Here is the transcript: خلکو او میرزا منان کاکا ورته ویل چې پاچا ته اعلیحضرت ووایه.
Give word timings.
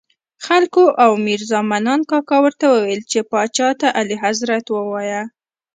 خلکو 0.45 0.83
او 1.03 1.11
میرزا 1.25 1.59
منان 1.71 2.01
کاکا 2.11 2.37
ورته 2.45 2.65
ویل 2.69 3.01
چې 3.11 3.19
پاچا 3.31 3.69
ته 3.79 3.87
اعلیحضرت 3.99 4.65
ووایه. 4.69 5.23